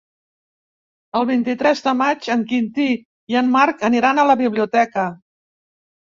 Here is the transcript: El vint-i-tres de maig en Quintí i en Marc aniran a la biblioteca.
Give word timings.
El 1.19 1.27
vint-i-tres 1.31 1.83
de 1.87 1.93
maig 1.99 2.31
en 2.37 2.41
Quintí 2.53 2.89
i 3.35 3.39
en 3.43 3.53
Marc 3.59 3.87
aniran 3.93 4.25
a 4.25 4.27
la 4.33 4.39
biblioteca. 4.43 5.07